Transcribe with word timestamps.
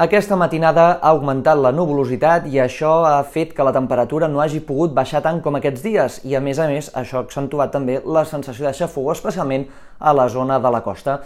Aquesta 0.00 0.32
matinada 0.40 0.84
ha 0.94 1.10
augmentat 1.12 1.58
la 1.60 1.74
nuvolositat 1.76 2.46
i 2.48 2.54
això 2.62 2.92
ha 3.04 3.18
fet 3.34 3.50
que 3.52 3.64
la 3.66 3.72
temperatura 3.76 4.30
no 4.32 4.40
hagi 4.40 4.62
pogut 4.64 4.94
baixar 4.96 5.20
tant 5.26 5.42
com 5.44 5.58
aquests 5.58 5.82
dies 5.84 6.14
i, 6.24 6.32
a 6.38 6.40
més 6.40 6.56
a 6.56 6.68
més, 6.70 6.88
això 6.96 7.18
ha 7.18 7.26
accentuat 7.26 7.74
també 7.74 7.98
la 8.06 8.22
sensació 8.24 8.64
de 8.64 8.72
xafogó, 8.78 9.12
especialment 9.12 9.66
a 9.98 10.14
la 10.16 10.24
zona 10.32 10.56
de 10.56 10.72
la 10.72 10.80
costa. 10.80 11.18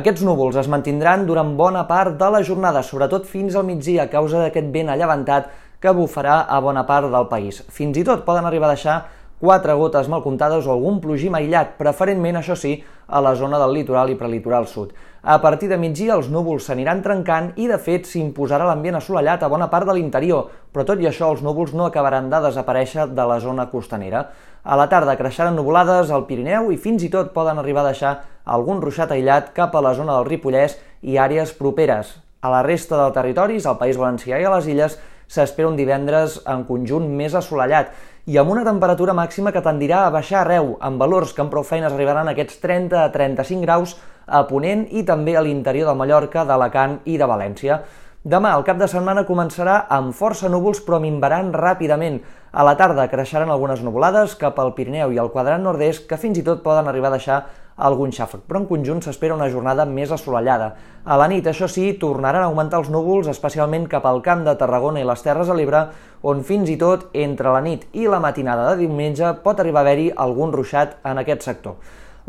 Aquests 0.00 0.24
núvols 0.24 0.56
es 0.62 0.70
mantindran 0.72 1.26
durant 1.28 1.52
bona 1.58 1.84
part 1.90 2.16
de 2.16 2.30
la 2.32 2.40
jornada, 2.40 2.80
sobretot 2.80 3.28
fins 3.28 3.52
al 3.52 3.68
migdia, 3.68 4.06
a 4.06 4.12
causa 4.14 4.40
d'aquest 4.40 4.72
vent 4.72 4.94
allevantat 4.94 5.52
que 5.82 5.92
bufarà 5.92 6.46
a 6.48 6.62
bona 6.64 6.86
part 6.88 7.12
del 7.12 7.28
país. 7.28 7.60
Fins 7.68 8.00
i 8.00 8.06
tot 8.08 8.24
poden 8.24 8.48
arribar 8.48 8.70
a 8.70 8.78
deixar 8.78 8.96
quatre 9.42 9.74
gotes 9.74 10.06
mal 10.06 10.22
comptades 10.22 10.68
o 10.68 10.70
algun 10.70 11.00
plogim 11.02 11.34
aïllat, 11.34 11.72
preferentment, 11.74 12.36
això 12.38 12.54
sí, 12.54 12.76
a 13.10 13.18
la 13.18 13.32
zona 13.34 13.58
del 13.58 13.72
litoral 13.74 14.12
i 14.12 14.14
prelitoral 14.14 14.68
sud. 14.70 14.92
A 15.22 15.40
partir 15.42 15.66
de 15.66 15.78
migdia 15.82 16.14
els 16.14 16.28
núvols 16.30 16.68
s'aniran 16.68 17.02
trencant 17.02 17.48
i, 17.58 17.66
de 17.66 17.78
fet, 17.82 18.06
s'imposarà 18.06 18.68
l'ambient 18.68 19.00
assolellat 19.00 19.42
a 19.42 19.50
bona 19.50 19.66
part 19.72 19.90
de 19.90 19.98
l'interior, 19.98 20.46
però 20.70 20.86
tot 20.86 21.02
i 21.02 21.10
això 21.10 21.32
els 21.34 21.42
núvols 21.42 21.74
no 21.74 21.88
acabaran 21.88 22.30
de 22.30 22.38
desaparèixer 22.46 23.08
de 23.10 23.26
la 23.26 23.40
zona 23.42 23.66
costanera. 23.70 24.28
A 24.62 24.78
la 24.78 24.86
tarda 24.86 25.18
creixeran 25.18 25.58
nuvolades 25.58 26.14
al 26.14 26.28
Pirineu 26.30 26.70
i 26.70 26.78
fins 26.78 27.02
i 27.02 27.10
tot 27.10 27.34
poden 27.34 27.58
arribar 27.58 27.82
a 27.82 27.90
deixar 27.90 28.16
algun 28.46 28.78
ruixat 28.82 29.10
aïllat 29.10 29.50
cap 29.58 29.74
a 29.74 29.82
la 29.82 29.96
zona 29.98 30.20
del 30.20 30.28
Ripollès 30.30 30.78
i 31.02 31.18
àrees 31.18 31.50
properes. 31.58 32.20
A 32.42 32.50
la 32.50 32.62
resta 32.62 32.94
de 32.98 33.10
territoris, 33.14 33.66
al 33.66 33.78
País 33.78 33.98
Valencià 33.98 34.38
i 34.38 34.46
a 34.46 34.54
les 34.54 34.70
Illes, 34.70 34.98
s'espera 35.32 35.70
un 35.70 35.78
divendres 35.78 36.40
en 36.44 36.66
conjunt 36.68 37.08
més 37.16 37.34
assolellat 37.38 37.92
i 38.28 38.36
amb 38.38 38.52
una 38.52 38.64
temperatura 38.66 39.14
màxima 39.16 39.50
que 39.50 39.64
tendirà 39.64 40.04
a 40.06 40.12
baixar 40.14 40.42
arreu, 40.42 40.76
amb 40.84 41.00
valors 41.00 41.32
que 41.32 41.42
amb 41.42 41.50
prou 41.50 41.64
feines 41.66 41.90
arribaran 41.90 42.28
a 42.28 42.34
aquests 42.36 42.60
30 42.62 43.00
a 43.00 43.08
35 43.14 43.64
graus 43.64 43.96
a 44.26 44.44
Ponent 44.46 44.84
i 44.92 45.02
també 45.08 45.34
a 45.34 45.42
l'interior 45.42 45.88
de 45.90 45.96
Mallorca, 45.98 46.44
d'Alacant 46.46 47.00
i 47.10 47.16
de 47.18 47.26
València. 47.26 47.80
Demà, 48.22 48.52
el 48.54 48.62
cap 48.62 48.78
de 48.78 48.86
setmana 48.86 49.24
començarà 49.26 49.80
amb 49.90 50.14
força 50.14 50.46
núvols 50.52 50.84
però 50.86 51.00
minvaran 51.02 51.50
ràpidament. 51.56 52.20
A 52.52 52.62
la 52.62 52.76
tarda 52.78 53.08
creixeran 53.10 53.50
algunes 53.50 53.82
nuvolades 53.82 54.36
cap 54.38 54.60
al 54.62 54.76
Pirineu 54.76 55.10
i 55.10 55.18
al 55.18 55.32
quadrant 55.34 55.64
nord-est 55.66 56.06
que 56.06 56.20
fins 56.20 56.38
i 56.38 56.44
tot 56.46 56.62
poden 56.62 56.86
arribar 56.86 57.10
a 57.10 57.16
deixar 57.16 57.40
algun 57.76 58.12
xàfec, 58.12 58.42
però 58.48 58.60
en 58.60 58.66
conjunt 58.68 59.00
s'espera 59.02 59.34
una 59.34 59.48
jornada 59.50 59.86
més 59.88 60.12
assolellada. 60.12 60.72
A 61.04 61.16
la 61.18 61.28
nit, 61.28 61.46
això 61.46 61.68
sí, 61.68 61.92
tornaran 62.00 62.44
a 62.44 62.50
augmentar 62.50 62.82
els 62.82 62.90
núvols, 62.92 63.30
especialment 63.32 63.88
cap 63.90 64.06
al 64.06 64.22
camp 64.22 64.44
de 64.46 64.54
Tarragona 64.60 65.00
i 65.00 65.08
les 65.08 65.24
Terres 65.24 65.48
de 65.48 65.56
l'Ebre, 65.56 65.86
on 66.22 66.44
fins 66.46 66.70
i 66.70 66.76
tot 66.78 67.08
entre 67.14 67.50
la 67.50 67.64
nit 67.64 67.88
i 67.92 68.06
la 68.06 68.20
matinada 68.20 68.70
de 68.70 68.84
diumenge 68.84 69.34
pot 69.42 69.58
arribar 69.60 69.82
a 69.82 69.86
haver-hi 69.88 70.12
algun 70.16 70.52
ruixat 70.52 70.98
en 71.04 71.18
aquest 71.18 71.42
sector. 71.48 71.80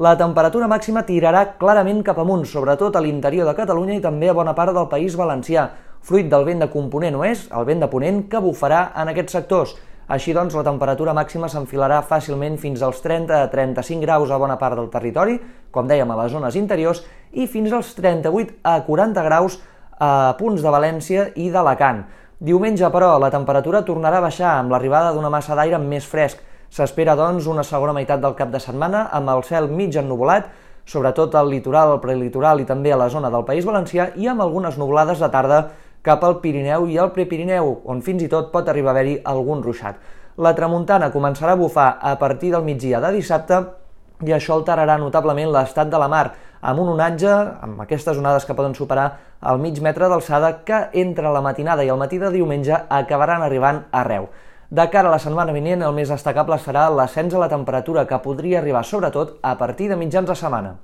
La 0.01 0.15
temperatura 0.17 0.65
màxima 0.65 1.03
tirarà 1.05 1.43
clarament 1.59 1.99
cap 2.01 2.17
amunt, 2.17 2.47
sobretot 2.49 2.95
a 2.95 3.01
l'interior 3.05 3.45
de 3.45 3.53
Catalunya 3.53 3.99
i 3.99 4.01
també 4.01 4.31
a 4.31 4.33
bona 4.33 4.55
part 4.57 4.73
del 4.73 4.89
País 4.89 5.13
Valencià, 5.13 5.67
fruit 6.01 6.25
del 6.31 6.47
vent 6.47 6.63
de 6.63 6.69
component 6.73 7.15
oest, 7.19 7.51
el 7.53 7.67
vent 7.67 7.83
de 7.83 7.87
ponent, 7.91 8.23
que 8.27 8.41
bufarà 8.41 8.87
en 8.97 9.11
aquests 9.11 9.37
sectors. 9.37 9.75
Així 10.11 10.33
doncs, 10.35 10.55
la 10.57 10.65
temperatura 10.67 11.13
màxima 11.15 11.47
s'enfilarà 11.47 12.01
fàcilment 12.03 12.57
fins 12.59 12.81
als 12.83 12.99
30 13.03 13.37
a 13.37 13.51
35 13.51 14.03
graus 14.03 14.31
a 14.31 14.39
bona 14.41 14.57
part 14.59 14.75
del 14.75 14.89
territori, 14.91 15.37
com 15.71 15.87
dèiem 15.87 16.11
a 16.11 16.17
les 16.19 16.33
zones 16.33 16.57
interiors, 16.59 17.03
i 17.31 17.47
fins 17.47 17.71
als 17.71 17.93
38 17.95 18.59
a 18.67 18.81
40 18.83 19.23
graus 19.23 19.61
a 19.99 20.35
punts 20.39 20.61
de 20.61 20.73
València 20.73 21.29
i 21.39 21.47
d'Alacant. 21.53 22.03
Diumenge, 22.43 22.89
però, 22.91 23.13
la 23.21 23.31
temperatura 23.31 23.85
tornarà 23.87 24.19
a 24.19 24.25
baixar 24.25 24.57
amb 24.57 24.73
l'arribada 24.75 25.13
d'una 25.15 25.31
massa 25.31 25.55
d'aire 25.55 25.79
més 25.79 26.03
fresc. 26.03 26.41
S'espera, 26.73 27.15
doncs, 27.15 27.47
una 27.47 27.63
segona 27.63 27.93
meitat 27.95 28.19
del 28.19 28.35
cap 28.35 28.51
de 28.51 28.59
setmana 28.59 29.07
amb 29.13 29.31
el 29.31 29.43
cel 29.47 29.69
mig 29.71 29.95
ennuvolat, 29.95 30.49
sobretot 30.83 31.35
al 31.39 31.47
litoral, 31.47 31.93
al 31.93 32.01
prelitoral 32.03 32.59
i 32.59 32.67
també 32.67 32.91
a 32.91 32.99
la 32.99 33.07
zona 33.09 33.31
del 33.31 33.45
País 33.47 33.63
Valencià 33.63 34.09
i 34.19 34.27
amb 34.27 34.43
algunes 34.43 34.75
nuvolades 34.77 35.23
de 35.23 35.29
tarda 35.31 35.61
cap 36.03 36.23
al 36.27 36.41
Pirineu 36.43 36.85
i 36.91 36.97
al 36.99 37.13
Prepirineu, 37.15 37.77
on 37.87 38.01
fins 38.03 38.25
i 38.25 38.27
tot 38.31 38.51
pot 38.51 38.67
arribar 38.67 38.91
a 38.91 38.93
haver-hi 38.97 39.21
algun 39.23 39.63
ruixat. 39.63 39.95
La 40.43 40.51
tramuntana 40.57 41.11
començarà 41.13 41.53
a 41.55 41.59
bufar 41.59 41.93
a 42.01 42.17
partir 42.19 42.51
del 42.51 42.65
migdia 42.67 42.99
de 42.99 43.13
dissabte 43.15 43.61
i 44.27 44.33
això 44.35 44.57
alterarà 44.57 44.97
notablement 44.99 45.51
l'estat 45.53 45.87
de 45.89 45.99
la 45.99 46.09
mar, 46.11 46.25
amb 46.61 46.79
un 46.83 46.93
onatge, 46.93 47.31
amb 47.63 47.81
aquestes 47.83 48.19
onades 48.19 48.45
que 48.45 48.55
poden 48.55 48.75
superar 48.75 49.07
el 49.51 49.59
mig 49.63 49.79
metre 49.83 50.09
d'alçada, 50.11 50.51
que 50.67 50.85
entre 50.93 51.31
la 51.31 51.41
matinada 51.41 51.83
i 51.83 51.91
el 51.91 51.99
matí 51.99 52.19
de 52.19 52.31
diumenge 52.35 52.83
acabaran 52.89 53.43
arribant 53.43 53.85
arreu. 53.91 54.27
De 54.69 54.87
cara 54.89 55.07
a 55.07 55.15
la 55.15 55.23
setmana 55.23 55.53
vinent, 55.55 55.83
el 55.83 55.93
més 55.95 56.09
destacable 56.09 56.57
serà 56.59 56.89
l'ascens 56.89 57.35
a 57.35 57.43
la 57.45 57.51
temperatura, 57.51 58.07
que 58.07 58.23
podria 58.23 58.59
arribar 58.59 58.83
sobretot 58.83 59.37
a 59.41 59.55
partir 59.59 59.91
de 59.91 59.99
mitjans 59.99 60.27
de 60.27 60.35
setmana. 60.35 60.79